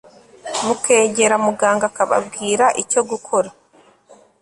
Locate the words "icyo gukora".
2.81-3.49